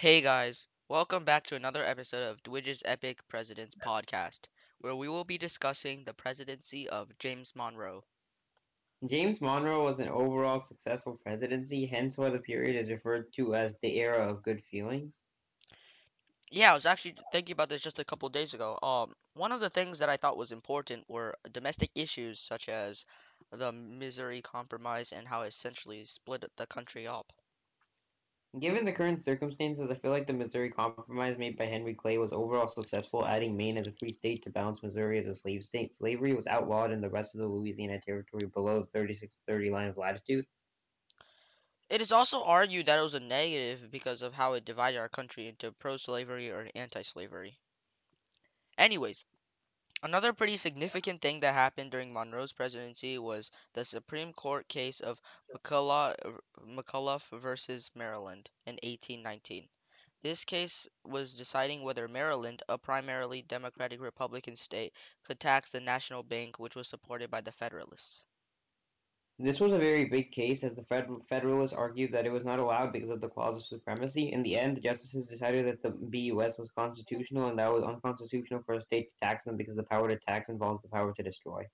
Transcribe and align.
Hey 0.00 0.22
guys, 0.22 0.66
welcome 0.88 1.26
back 1.26 1.44
to 1.48 1.56
another 1.56 1.84
episode 1.84 2.22
of 2.22 2.42
Dwidge's 2.42 2.82
Epic 2.86 3.20
Presidents 3.28 3.74
podcast, 3.74 4.46
where 4.78 4.96
we 4.96 5.10
will 5.10 5.24
be 5.24 5.36
discussing 5.36 6.04
the 6.04 6.14
presidency 6.14 6.88
of 6.88 7.12
James 7.18 7.52
Monroe. 7.54 8.02
James 9.06 9.42
Monroe 9.42 9.84
was 9.84 9.98
an 9.98 10.08
overall 10.08 10.58
successful 10.58 11.18
presidency, 11.22 11.84
hence 11.84 12.16
why 12.16 12.30
the 12.30 12.38
period 12.38 12.82
is 12.82 12.88
referred 12.88 13.30
to 13.34 13.54
as 13.54 13.74
the 13.82 14.00
era 14.00 14.26
of 14.26 14.42
good 14.42 14.62
feelings. 14.70 15.26
Yeah, 16.50 16.70
I 16.70 16.74
was 16.74 16.86
actually 16.86 17.16
thinking 17.30 17.52
about 17.52 17.68
this 17.68 17.82
just 17.82 17.98
a 17.98 18.04
couple 18.04 18.30
days 18.30 18.54
ago. 18.54 18.78
Um, 18.82 19.12
one 19.34 19.52
of 19.52 19.60
the 19.60 19.68
things 19.68 19.98
that 19.98 20.08
I 20.08 20.16
thought 20.16 20.38
was 20.38 20.50
important 20.50 21.04
were 21.10 21.34
domestic 21.52 21.90
issues 21.94 22.40
such 22.40 22.70
as 22.70 23.04
the 23.52 23.70
Missouri 23.70 24.40
Compromise 24.40 25.12
and 25.12 25.28
how 25.28 25.42
it 25.42 25.48
essentially 25.48 26.06
split 26.06 26.50
the 26.56 26.66
country 26.66 27.06
up. 27.06 27.34
Given 28.58 28.84
the 28.84 28.92
current 28.92 29.22
circumstances, 29.22 29.90
I 29.90 29.94
feel 29.94 30.10
like 30.10 30.26
the 30.26 30.32
Missouri 30.32 30.70
Compromise 30.70 31.38
made 31.38 31.56
by 31.56 31.66
Henry 31.66 31.94
Clay 31.94 32.18
was 32.18 32.32
overall 32.32 32.66
successful, 32.66 33.24
adding 33.24 33.56
Maine 33.56 33.78
as 33.78 33.86
a 33.86 33.92
free 33.92 34.10
state 34.10 34.42
to 34.42 34.50
balance 34.50 34.82
Missouri 34.82 35.20
as 35.20 35.28
a 35.28 35.36
slave 35.36 35.64
state. 35.64 35.94
Slavery 35.94 36.34
was 36.34 36.48
outlawed 36.48 36.90
in 36.90 37.00
the 37.00 37.08
rest 37.08 37.32
of 37.34 37.40
the 37.40 37.46
Louisiana 37.46 38.00
Territory 38.00 38.46
below 38.46 38.80
the 38.80 38.86
36 38.86 39.36
30 39.46 39.70
line 39.70 39.88
of 39.88 39.96
latitude. 39.96 40.46
It 41.88 42.00
is 42.00 42.10
also 42.10 42.42
argued 42.42 42.86
that 42.86 42.98
it 42.98 43.02
was 43.02 43.14
a 43.14 43.20
negative 43.20 43.88
because 43.90 44.20
of 44.20 44.34
how 44.34 44.54
it 44.54 44.64
divided 44.64 44.98
our 44.98 45.08
country 45.08 45.46
into 45.46 45.70
pro-slavery 45.70 46.50
or 46.50 46.68
anti-slavery. 46.74 47.56
Anyways, 48.78 49.24
Another 50.02 50.34
pretty 50.34 50.58
significant 50.58 51.22
thing 51.22 51.40
that 51.40 51.54
happened 51.54 51.90
during 51.90 52.12
Monroe's 52.12 52.52
presidency 52.52 53.18
was 53.18 53.50
the 53.72 53.84
Supreme 53.84 54.32
Court 54.32 54.68
case 54.68 55.00
of 55.00 55.22
McCulloch, 55.54 56.14
uh, 56.24 56.32
McCulloch 56.66 57.22
versus 57.40 57.90
Maryland 57.94 58.50
in 58.66 58.78
1819. 58.82 59.68
This 60.22 60.44
case 60.44 60.86
was 61.04 61.36
deciding 61.38 61.82
whether 61.82 62.08
Maryland, 62.08 62.62
a 62.68 62.76
primarily 62.76 63.42
Democratic 63.42 64.00
Republican 64.00 64.56
state, 64.56 64.92
could 65.24 65.40
tax 65.40 65.70
the 65.70 65.80
national 65.80 66.22
bank, 66.22 66.58
which 66.58 66.76
was 66.76 66.88
supported 66.88 67.30
by 67.30 67.40
the 67.40 67.52
Federalists. 67.52 68.26
This 69.42 69.58
was 69.58 69.72
a 69.72 69.78
very 69.78 70.04
big 70.04 70.30
case 70.32 70.62
as 70.62 70.74
the 70.74 70.84
Federalists 71.26 71.72
argued 71.72 72.12
that 72.12 72.26
it 72.26 72.30
was 72.30 72.44
not 72.44 72.58
allowed 72.58 72.92
because 72.92 73.08
of 73.08 73.22
the 73.22 73.28
clause 73.28 73.56
of 73.56 73.64
supremacy. 73.64 74.32
In 74.34 74.42
the 74.42 74.58
end, 74.58 74.76
the 74.76 74.82
justices 74.82 75.26
decided 75.26 75.66
that 75.66 75.82
the 75.82 75.88
BUS 75.88 76.58
was 76.58 76.68
constitutional 76.76 77.48
and 77.48 77.58
that 77.58 77.68
it 77.68 77.72
was 77.72 77.84
unconstitutional 77.84 78.62
for 78.66 78.74
a 78.74 78.82
state 78.82 79.08
to 79.08 79.16
tax 79.16 79.44
them 79.44 79.56
because 79.56 79.76
the 79.76 79.82
power 79.84 80.08
to 80.08 80.16
tax 80.16 80.50
involves 80.50 80.82
the 80.82 80.88
power 80.88 81.14
to 81.14 81.22
destroy. 81.22 81.66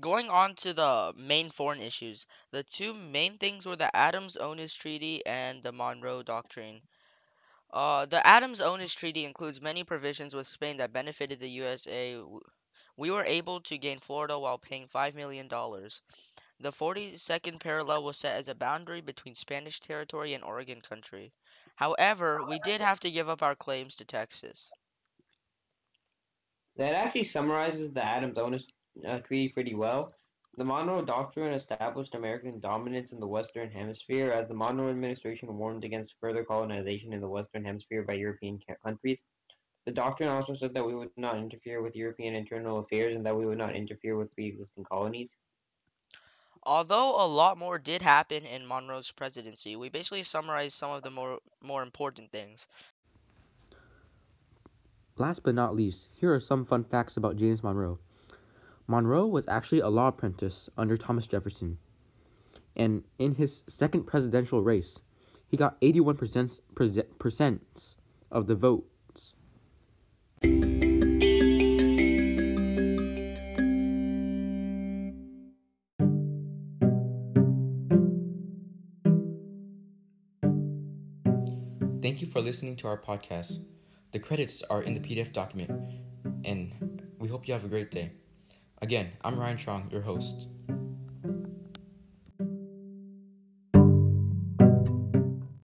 Going 0.00 0.28
on 0.28 0.54
to 0.56 0.74
the 0.74 1.14
main 1.16 1.48
foreign 1.48 1.80
issues, 1.80 2.26
the 2.50 2.62
two 2.62 2.92
main 2.92 3.38
things 3.38 3.64
were 3.64 3.76
the 3.76 3.96
Adams-Onis 3.96 4.74
Treaty 4.74 5.24
and 5.24 5.62
the 5.62 5.72
Monroe 5.72 6.22
Doctrine. 6.22 6.82
Uh, 7.72 8.04
the 8.04 8.24
Adams-Onis 8.26 8.92
Treaty 8.92 9.24
includes 9.24 9.62
many 9.62 9.82
provisions 9.82 10.34
with 10.34 10.46
Spain 10.46 10.76
that 10.76 10.92
benefited 10.92 11.40
the 11.40 11.48
USA 11.48 12.22
we 12.98 13.12
were 13.12 13.24
able 13.24 13.60
to 13.60 13.78
gain 13.78 14.00
Florida 14.00 14.36
while 14.36 14.58
paying 14.58 14.88
$5 14.88 15.14
million. 15.14 15.48
The 15.48 16.72
42nd 16.72 17.60
parallel 17.60 18.02
was 18.02 18.18
set 18.18 18.34
as 18.34 18.48
a 18.48 18.56
boundary 18.56 19.00
between 19.00 19.36
Spanish 19.36 19.78
territory 19.78 20.34
and 20.34 20.42
Oregon 20.42 20.80
country. 20.80 21.32
However, 21.76 22.42
we 22.48 22.58
did 22.58 22.80
have 22.80 22.98
to 23.00 23.10
give 23.10 23.28
up 23.28 23.40
our 23.40 23.54
claims 23.54 23.94
to 23.96 24.04
Texas. 24.04 24.72
That 26.76 26.94
actually 26.94 27.24
summarizes 27.24 27.92
the 27.92 28.04
Adams-Onis 28.04 28.64
uh, 29.06 29.20
Treaty 29.20 29.50
pretty 29.50 29.76
well. 29.76 30.12
The 30.56 30.64
Monroe 30.64 31.04
Doctrine 31.04 31.52
established 31.52 32.16
American 32.16 32.58
dominance 32.58 33.12
in 33.12 33.20
the 33.20 33.28
Western 33.28 33.70
Hemisphere 33.70 34.32
as 34.32 34.48
the 34.48 34.54
Monroe 34.54 34.90
administration 34.90 35.56
warned 35.56 35.84
against 35.84 36.16
further 36.20 36.42
colonization 36.42 37.12
in 37.12 37.20
the 37.20 37.28
Western 37.28 37.64
Hemisphere 37.64 38.02
by 38.02 38.14
European 38.14 38.58
countries. 38.84 39.20
The 39.88 39.94
doctrine 39.94 40.28
also 40.28 40.54
said 40.54 40.74
that 40.74 40.86
we 40.86 40.94
would 40.94 41.16
not 41.16 41.38
interfere 41.38 41.80
with 41.80 41.96
European 41.96 42.34
internal 42.34 42.80
affairs 42.80 43.16
and 43.16 43.24
that 43.24 43.34
we 43.34 43.46
would 43.46 43.56
not 43.56 43.74
interfere 43.74 44.18
with 44.18 44.34
pre-existing 44.34 44.84
colonies. 44.84 45.30
Although 46.62 47.16
a 47.18 47.24
lot 47.26 47.56
more 47.56 47.78
did 47.78 48.02
happen 48.02 48.44
in 48.44 48.66
Monroe's 48.66 49.10
presidency, 49.10 49.76
we 49.76 49.88
basically 49.88 50.24
summarized 50.24 50.76
some 50.76 50.90
of 50.90 51.02
the 51.02 51.10
more 51.10 51.38
more 51.62 51.82
important 51.82 52.30
things. 52.30 52.68
Last 55.16 55.42
but 55.42 55.54
not 55.54 55.74
least, 55.74 56.08
here 56.14 56.34
are 56.34 56.40
some 56.40 56.66
fun 56.66 56.84
facts 56.84 57.16
about 57.16 57.36
James 57.36 57.62
Monroe. 57.62 57.98
Monroe 58.86 59.26
was 59.26 59.48
actually 59.48 59.80
a 59.80 59.88
law 59.88 60.08
apprentice 60.08 60.68
under 60.76 60.98
Thomas 60.98 61.26
Jefferson. 61.26 61.78
And 62.76 63.04
in 63.18 63.36
his 63.36 63.62
second 63.66 64.02
presidential 64.02 64.60
race, 64.60 64.98
he 65.46 65.56
got 65.56 65.80
81% 65.80 66.60
of 68.30 68.46
the 68.48 68.54
vote 68.54 68.86
Thank 82.00 82.22
you 82.22 82.28
for 82.28 82.40
listening 82.40 82.76
to 82.76 82.88
our 82.88 82.96
podcast. 82.96 83.58
The 84.12 84.18
credits 84.18 84.62
are 84.70 84.82
in 84.82 84.94
the 84.94 85.00
PDF 85.00 85.32
document, 85.32 85.70
and 86.44 87.02
we 87.18 87.28
hope 87.28 87.46
you 87.46 87.54
have 87.54 87.64
a 87.64 87.68
great 87.68 87.90
day. 87.90 88.12
Again, 88.80 89.10
I'm 89.22 89.38
Ryan 89.38 89.58
Strong, 89.58 89.88
your 89.90 90.00
host. 90.00 90.48